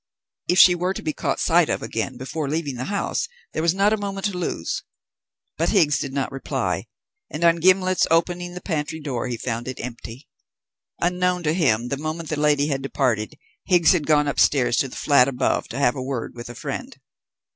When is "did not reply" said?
5.99-6.85